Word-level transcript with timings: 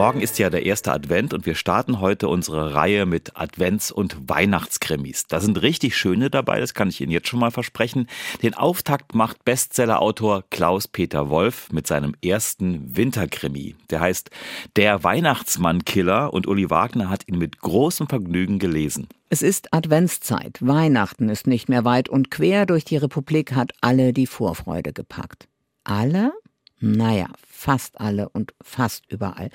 Morgen 0.00 0.22
ist 0.22 0.38
ja 0.38 0.48
der 0.48 0.64
erste 0.64 0.94
Advent 0.94 1.34
und 1.34 1.44
wir 1.44 1.54
starten 1.54 2.00
heute 2.00 2.28
unsere 2.28 2.74
Reihe 2.74 3.04
mit 3.04 3.36
Advents- 3.36 3.92
und 3.92 4.30
Weihnachtskrimis. 4.30 5.26
Da 5.26 5.40
sind 5.40 5.60
richtig 5.60 5.94
schöne 5.94 6.30
dabei, 6.30 6.58
das 6.58 6.72
kann 6.72 6.88
ich 6.88 7.02
Ihnen 7.02 7.12
jetzt 7.12 7.28
schon 7.28 7.38
mal 7.38 7.50
versprechen. 7.50 8.06
Den 8.42 8.54
Auftakt 8.54 9.14
macht 9.14 9.44
Bestsellerautor 9.44 10.44
Klaus-Peter 10.48 11.28
Wolf 11.28 11.70
mit 11.70 11.86
seinem 11.86 12.14
ersten 12.24 12.96
Winterkrimi. 12.96 13.76
Der 13.90 14.00
heißt 14.00 14.30
Der 14.76 15.04
Weihnachtsmann-Killer 15.04 16.32
und 16.32 16.46
Uli 16.46 16.70
Wagner 16.70 17.10
hat 17.10 17.28
ihn 17.28 17.36
mit 17.36 17.60
großem 17.60 18.08
Vergnügen 18.08 18.58
gelesen. 18.58 19.06
Es 19.28 19.42
ist 19.42 19.74
Adventszeit, 19.74 20.60
Weihnachten 20.62 21.28
ist 21.28 21.46
nicht 21.46 21.68
mehr 21.68 21.84
weit 21.84 22.08
und 22.08 22.30
quer 22.30 22.64
durch 22.64 22.86
die 22.86 22.96
Republik 22.96 23.52
hat 23.52 23.72
alle 23.82 24.14
die 24.14 24.26
Vorfreude 24.26 24.94
gepackt. 24.94 25.46
Alle? 25.84 26.32
Naja, 26.80 27.26
fast 27.46 28.00
alle 28.00 28.30
und 28.30 28.54
fast 28.62 29.04
überall. 29.12 29.50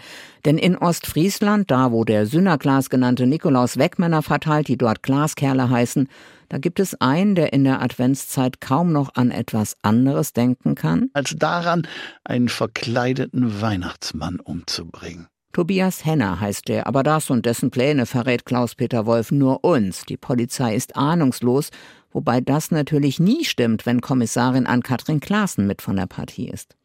Denn 0.45 0.59
in 0.59 0.77
Ostfriesland, 0.77 1.71
da 1.71 1.91
wo 1.91 2.03
der 2.03 2.27
Synaglas 2.27 2.91
genannte 2.91 3.25
Nikolaus 3.25 3.77
Wegmänner 3.77 4.21
verteilt, 4.21 4.67
die 4.67 4.77
dort 4.77 5.01
Glaskerle 5.01 5.71
heißen, 5.71 6.07
da 6.49 6.59
gibt 6.59 6.79
es 6.79 6.93
einen, 7.01 7.33
der 7.33 7.51
in 7.51 7.63
der 7.63 7.81
Adventszeit 7.81 8.61
kaum 8.61 8.91
noch 8.91 9.15
an 9.15 9.31
etwas 9.31 9.75
anderes 9.81 10.33
denken 10.33 10.75
kann, 10.75 11.09
als 11.13 11.35
daran, 11.35 11.87
einen 12.23 12.47
verkleideten 12.47 13.59
Weihnachtsmann 13.59 14.39
umzubringen. 14.39 15.27
Tobias 15.51 16.05
Henner 16.05 16.39
heißt 16.41 16.69
er, 16.69 16.85
aber 16.85 17.01
das 17.01 17.31
und 17.31 17.45
dessen 17.47 17.71
Pläne 17.71 18.05
verrät 18.05 18.45
Klaus-Peter 18.45 19.05
Wolf 19.07 19.31
nur 19.31 19.63
uns. 19.63 20.03
Die 20.03 20.17
Polizei 20.17 20.75
ist 20.75 20.95
ahnungslos, 20.95 21.71
wobei 22.11 22.41
das 22.41 22.69
natürlich 22.69 23.19
nie 23.19 23.45
stimmt, 23.45 23.85
wenn 23.87 24.01
Kommissarin 24.01 24.67
Ann-Kathrin 24.67 25.21
Klaassen 25.21 25.65
mit 25.65 25.81
von 25.81 25.95
der 25.95 26.07
Partie 26.07 26.49
ist. 26.49 26.75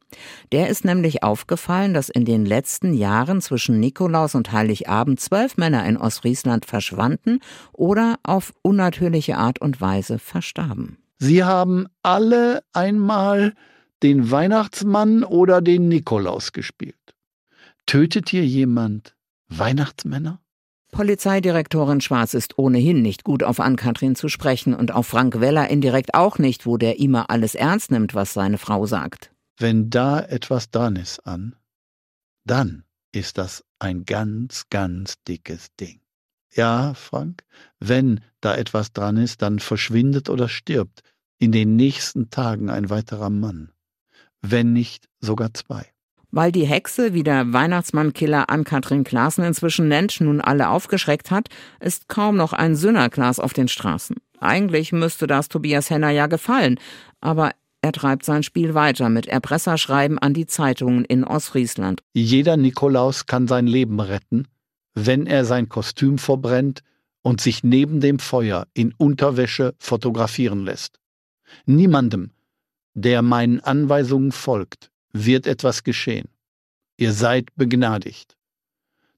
Der 0.53 0.69
ist 0.69 0.84
nämlich 0.84 1.22
aufgefallen, 1.22 1.94
dass 1.94 2.08
in 2.08 2.25
den 2.25 2.44
letzten 2.44 2.94
Jahren 2.94 3.41
zwischen 3.41 3.80
Nikolaus 3.80 4.34
und 4.34 4.52
Heiligabend 4.52 5.20
zwölf 5.20 5.56
Männer 5.56 5.86
in 5.86 5.97
Ostfriesland 5.97 6.67
verschwanden 6.67 7.41
oder 7.72 8.17
auf 8.22 8.52
unnatürliche 8.62 9.36
Art 9.36 9.61
und 9.61 9.80
Weise 9.80 10.19
verstarben. 10.19 10.98
Sie 11.19 11.44
haben 11.44 11.86
alle 12.02 12.62
einmal 12.72 13.55
den 14.02 14.30
Weihnachtsmann 14.30 15.25
oder 15.25 15.61
den 15.61 15.89
Nikolaus 15.89 16.52
gespielt. 16.52 16.97
Tötet 17.86 18.30
hier 18.30 18.47
jemand 18.47 19.14
Weihnachtsmänner? 19.48 20.41
Polizeidirektorin 20.92 22.00
Schwarz 22.00 22.34
ist 22.34 22.58
ohnehin 22.58 23.00
nicht 23.00 23.22
gut 23.22 23.42
auf 23.42 23.61
Ann-Kathrin 23.61 24.17
zu 24.17 24.28
sprechen 24.28 24.74
und 24.74 24.92
auf 24.92 25.06
Frank 25.06 25.41
Weller 25.41 25.69
indirekt 25.69 26.14
auch 26.14 26.39
nicht, 26.39 26.67
wo 26.67 26.77
der 26.77 26.98
immer 26.98 27.30
alles 27.30 27.55
ernst 27.55 27.91
nimmt, 27.91 28.14
was 28.14 28.33
seine 28.33 28.58
Frau 28.58 28.86
sagt. 28.86 29.30
Wenn 29.61 29.91
da 29.91 30.20
etwas 30.20 30.70
dran 30.70 30.97
ist 30.97 31.27
an, 31.27 31.55
dann 32.47 32.84
ist 33.12 33.36
das 33.36 33.62
ein 33.78 34.06
ganz, 34.06 34.64
ganz 34.70 35.22
dickes 35.28 35.69
Ding. 35.78 36.00
Ja, 36.55 36.94
Frank, 36.94 37.44
wenn 37.78 38.20
da 38.41 38.56
etwas 38.56 38.94
dran 38.94 39.19
ist, 39.19 39.42
dann 39.42 39.58
verschwindet 39.58 40.30
oder 40.30 40.48
stirbt 40.48 41.02
in 41.39 41.52
den 41.52 41.77
nächsten 41.77 42.30
Tagen 42.30 42.70
ein 42.70 42.89
weiterer 42.89 43.28
Mann, 43.28 43.70
wenn 44.41 44.72
nicht 44.72 45.11
sogar 45.20 45.52
zwei. 45.52 45.84
Weil 46.30 46.52
die 46.52 46.67
Hexe, 46.67 47.12
wie 47.12 47.22
der 47.22 47.52
Weihnachtsmannkiller 47.52 48.48
Ann-Kathrin 48.48 49.05
Klaassen 49.05 49.45
inzwischen 49.45 49.89
nennt, 49.89 50.22
nun 50.22 50.41
alle 50.41 50.70
aufgeschreckt 50.70 51.30
hat, 51.30 51.48
ist 51.80 52.08
kaum 52.08 52.36
noch 52.36 52.55
ein 52.55 52.77
Sünnerglas 52.77 53.39
auf 53.39 53.52
den 53.52 53.69
Straßen. 53.69 54.17
Eigentlich 54.39 54.92
müsste 54.92 55.27
das 55.27 55.50
Tobias 55.50 55.91
Henner 55.91 56.11
ja 56.11 56.28
gefallen, 56.28 56.80
aber 57.20 57.50
er 57.83 57.92
treibt 57.92 58.25
sein 58.25 58.42
Spiel 58.42 58.75
weiter 58.75 59.09
mit 59.09 59.27
Erpresserschreiben 59.27 60.18
an 60.18 60.35
die 60.35 60.46
Zeitungen 60.46 61.05
in 61.05 61.24
Ostfriesland. 61.24 62.02
Jeder 62.13 62.57
Nikolaus 62.57 63.27
kann 63.27 63.48
sein 63.48 63.67
Leben 63.67 64.01
retten, 64.01 64.46
wenn 64.95 65.27
er 65.27 65.45
sein 65.45 65.68
Kostüm 65.68 66.18
verbrennt 66.18 66.83
und 67.23 67.41
sich 67.41 67.64
neben 67.64 68.01
dem 68.01 68.18
Feuer 68.18 68.67
in 68.74 68.92
Unterwäsche 68.96 69.74
fotografieren 69.79 70.64
lässt. 70.64 70.98
Niemandem, 71.67 72.30
der 72.95 73.23
meinen 73.23 73.61
Anweisungen 73.61 74.33
folgt, 74.33 74.91
wird 75.12 75.47
etwas 75.47 75.83
geschehen. 75.83 76.29
Ihr 76.97 77.12
seid 77.12 77.48
begnadigt. 77.57 78.36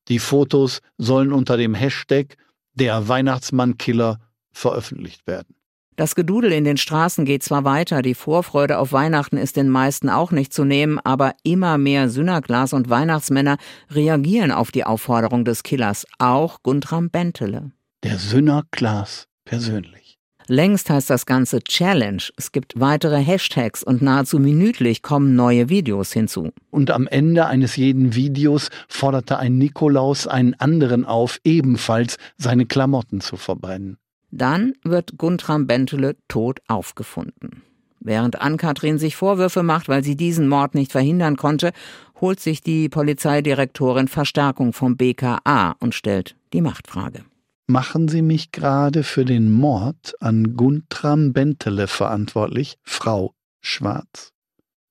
Die 0.08 0.18
Fotos 0.18 0.80
sollen 0.98 1.32
unter 1.32 1.56
dem 1.56 1.74
Hashtag 1.74 2.36
der 2.74 3.08
Weihnachtsmannkiller 3.08 4.20
veröffentlicht 4.50 5.26
werden. 5.26 5.54
Das 5.96 6.14
Gedudel 6.14 6.52
in 6.52 6.64
den 6.64 6.78
Straßen 6.78 7.26
geht 7.26 7.42
zwar 7.42 7.64
weiter, 7.64 8.00
die 8.00 8.14
Vorfreude 8.14 8.78
auf 8.78 8.92
Weihnachten 8.92 9.36
ist 9.36 9.56
den 9.56 9.68
meisten 9.68 10.08
auch 10.08 10.30
nicht 10.30 10.52
zu 10.52 10.64
nehmen, 10.64 10.98
aber 10.98 11.34
immer 11.42 11.76
mehr 11.76 12.08
Sünnerglas 12.08 12.72
und 12.72 12.88
Weihnachtsmänner 12.88 13.58
reagieren 13.90 14.52
auf 14.52 14.70
die 14.70 14.84
Aufforderung 14.84 15.44
des 15.44 15.62
Killers, 15.62 16.06
auch 16.18 16.62
Guntram 16.62 17.10
Bentele. 17.10 17.72
Der 18.04 18.16
Sünnerglas 18.16 19.28
persönlich. 19.44 20.18
Längst 20.48 20.90
heißt 20.90 21.08
das 21.08 21.26
Ganze 21.26 21.60
Challenge. 21.60 22.22
Es 22.36 22.52
gibt 22.52 22.80
weitere 22.80 23.18
Hashtags 23.18 23.82
und 23.82 24.02
nahezu 24.02 24.38
minütlich 24.38 25.02
kommen 25.02 25.36
neue 25.36 25.68
Videos 25.68 26.12
hinzu. 26.12 26.50
Und 26.70 26.90
am 26.90 27.06
Ende 27.06 27.46
eines 27.46 27.76
jeden 27.76 28.14
Videos 28.14 28.70
forderte 28.88 29.38
ein 29.38 29.58
Nikolaus 29.58 30.26
einen 30.26 30.54
anderen 30.54 31.04
auf, 31.04 31.38
ebenfalls 31.44 32.16
seine 32.38 32.66
Klamotten 32.66 33.20
zu 33.20 33.36
verbrennen. 33.36 33.98
Dann 34.32 34.72
wird 34.82 35.18
Guntram 35.18 35.66
Bentele 35.66 36.16
tot 36.26 36.60
aufgefunden. 36.66 37.62
Während 38.00 38.40
Ann-Kathrin 38.40 38.98
sich 38.98 39.14
Vorwürfe 39.14 39.62
macht, 39.62 39.88
weil 39.88 40.02
sie 40.02 40.16
diesen 40.16 40.48
Mord 40.48 40.74
nicht 40.74 40.90
verhindern 40.90 41.36
konnte, 41.36 41.72
holt 42.20 42.40
sich 42.40 42.62
die 42.62 42.88
Polizeidirektorin 42.88 44.08
Verstärkung 44.08 44.72
vom 44.72 44.96
BKA 44.96 45.76
und 45.78 45.94
stellt 45.94 46.34
die 46.54 46.62
Machtfrage. 46.62 47.24
Machen 47.68 48.08
Sie 48.08 48.22
mich 48.22 48.52
gerade 48.52 49.02
für 49.02 49.24
den 49.24 49.50
Mord 49.50 50.14
an 50.20 50.56
Guntram 50.56 51.32
Bentele 51.32 51.86
verantwortlich, 51.86 52.78
Frau 52.82 53.34
Schwarz? 53.60 54.32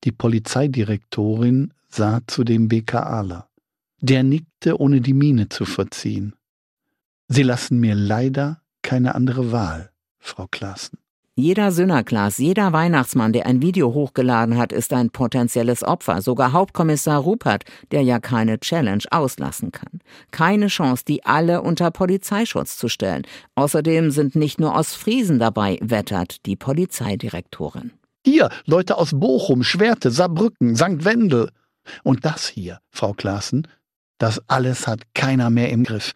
Die 0.04 0.12
Polizeidirektorin 0.12 1.74
sah 1.90 2.22
zu 2.28 2.44
dem 2.44 2.70
BKAler. 2.70 3.50
Der 4.00 4.24
nickte, 4.24 4.80
ohne 4.80 5.02
die 5.02 5.14
Miene 5.14 5.50
zu 5.50 5.66
verziehen. 5.66 6.36
Sie 7.28 7.44
lassen 7.44 7.80
mir 7.80 7.96
leider 7.96 8.62
keine 8.92 9.16
andere 9.16 9.54
Wahl, 9.54 9.90
Frau 10.20 10.48
Klaassen. 10.52 11.00
Jeder 11.36 11.72
Sünnerglas, 11.72 12.40
jeder 12.40 12.74
Weihnachtsmann, 12.74 13.32
der 13.32 13.46
ein 13.46 13.62
Video 13.62 13.94
hochgeladen 13.94 14.58
hat, 14.58 14.74
ist 14.74 14.92
ein 14.92 15.12
potenzielles 15.12 15.82
Opfer. 15.82 16.22
Sogar 16.22 16.52
Hauptkommissar 16.52 17.22
Rupert, 17.22 17.64
der 17.92 18.02
ja 18.02 18.20
keine 18.20 18.60
Challenge 18.60 19.06
auslassen 19.10 19.72
kann. 19.72 20.02
Keine 20.32 20.68
Chance, 20.68 21.06
die 21.08 21.24
alle 21.24 21.62
unter 21.62 21.90
Polizeischutz 21.90 22.76
zu 22.76 22.90
stellen. 22.90 23.22
Außerdem 23.56 24.12
sind 24.12 24.36
nicht 24.36 24.60
nur 24.60 24.76
Ostfriesen 24.76 25.40
dabei, 25.40 25.78
wettert 25.82 26.46
die 26.46 26.58
Polizeidirektorin. 26.58 27.94
Hier, 28.26 28.50
Leute 28.66 28.98
aus 28.98 29.12
Bochum, 29.18 29.64
Schwerte, 29.64 30.12
Saarbrücken, 30.12 30.76
St. 30.76 31.06
Wendel. 31.06 31.50
Und 32.04 32.26
das 32.26 32.46
hier, 32.46 32.80
Frau 32.90 33.14
Klaassen, 33.14 33.70
das 34.18 34.42
alles 34.50 34.86
hat 34.86 35.04
keiner 35.14 35.50
mehr 35.50 35.70
im 35.70 35.86
Griff. 35.86 36.14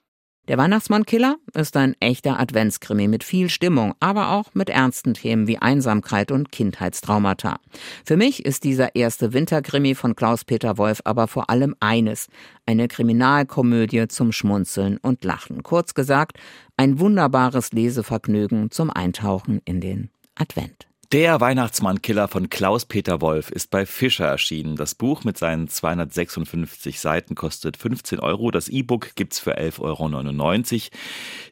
Der 0.48 0.60
Weihnachtsmannkiller 0.60 1.38
ist 1.56 1.76
ein 1.76 1.96
echter 2.00 2.40
Adventskrimi 2.40 3.08
mit 3.08 3.24
viel 3.24 3.50
Stimmung, 3.50 3.96
aber 4.00 4.30
auch 4.30 4.54
mit 4.54 4.70
ernsten 4.70 5.16
Themen 5.16 5.48
wie 5.48 5.58
Einsamkeit 5.58 6.32
und 6.32 6.52
Kindheitstraumata. 6.52 7.60
Für 8.06 8.16
mich 8.16 8.46
ist 8.46 8.64
dieser 8.64 8.96
erste 8.96 9.34
Winterkrimi 9.34 9.96
von 9.96 10.16
Klaus-Peter 10.16 10.78
Wolf 10.78 11.02
aber 11.04 11.28
vor 11.28 11.50
allem 11.50 11.76
eines, 11.80 12.28
eine 12.68 12.88
Kriminalkomödie 12.88 14.08
zum 14.08 14.32
Schmunzeln 14.32 14.98
und 14.98 15.24
Lachen. 15.24 15.64
Kurz 15.64 15.96
gesagt, 15.96 16.38
ein 16.78 17.00
wunderbares 17.00 17.72
Lesevergnügen 17.72 18.70
zum 18.70 18.92
Eintauchen 18.92 19.62
in 19.66 19.82
den 19.82 20.12
Advent. 20.36 20.86
Der 21.12 21.40
Weihnachtsmannkiller 21.40 22.28
von 22.28 22.50
Klaus-Peter 22.50 23.22
Wolf 23.22 23.52
ist 23.52 23.70
bei 23.70 23.86
Fischer 23.86 24.26
erschienen. 24.26 24.76
Das 24.76 24.96
Buch 24.96 25.24
mit 25.24 25.38
seinen 25.38 25.68
256 25.68 27.00
Seiten 27.00 27.36
kostet 27.36 27.78
15 27.78 28.20
Euro. 28.20 28.50
Das 28.50 28.70
E-Book 28.70 29.16
gibt's 29.16 29.40
für 29.40 29.58
11,99 29.58 30.74
Euro. 30.74 30.82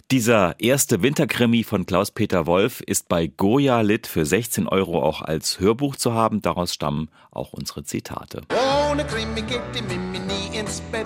Dieser 0.09 0.59
erste 0.59 1.03
Winterkrimi 1.03 1.63
von 1.63 1.85
Klaus-Peter 1.85 2.47
Wolf 2.47 2.81
ist 2.81 3.07
bei 3.07 3.27
Goya 3.27 3.81
Lit 3.81 4.07
für 4.07 4.25
16 4.25 4.67
Euro 4.67 5.01
auch 5.03 5.21
als 5.21 5.59
Hörbuch 5.59 5.97
zu 5.97 6.13
haben. 6.13 6.41
Daraus 6.41 6.73
stammen 6.73 7.09
auch 7.29 7.53
unsere 7.53 7.83
Zitate. 7.83 8.41
Ohne 8.89 9.05
Krimi 9.05 9.41
geht 9.41 9.61
die 9.75 9.83
Mimi 9.83 10.19
nie 10.19 10.57
ins 10.57 10.81
Bett. 10.91 11.05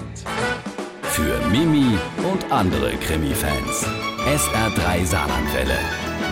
Für 1.03 1.37
Mimi 1.49 1.97
und 2.31 2.49
andere 2.51 2.91
Krimi-Fans. 2.97 3.85
SR3 4.25 5.05
Saarlandwelle. 5.05 6.06